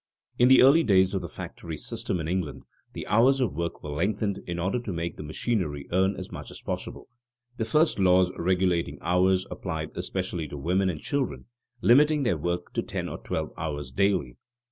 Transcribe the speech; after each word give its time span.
In 0.39 0.47
the 0.47 0.63
early 0.63 0.81
days 0.81 1.13
of 1.13 1.21
the 1.21 1.27
factory 1.27 1.77
system 1.77 2.19
in 2.19 2.27
England, 2.27 2.63
the 2.93 3.05
hours 3.05 3.39
of 3.39 3.53
work 3.53 3.83
were 3.83 3.91
lengthened 3.91 4.39
in 4.47 4.57
order 4.57 4.79
to 4.79 4.91
make 4.91 5.15
the 5.15 5.21
machinery 5.21 5.85
earn 5.91 6.15
as 6.15 6.31
much 6.31 6.49
as 6.49 6.59
possible. 6.63 7.07
The 7.57 7.65
first 7.65 7.99
laws 7.99 8.31
regulating 8.35 8.97
hours 9.03 9.45
applied 9.51 9.91
especially 9.93 10.47
to 10.47 10.57
women 10.57 10.89
and 10.89 10.99
children, 11.01 11.45
limiting 11.83 12.23
their 12.23 12.35
work 12.39 12.73
to 12.73 12.81
ten 12.81 13.07
or 13.07 13.19
twelve 13.19 13.51
hours 13.59 13.91
daily. 13.91 14.37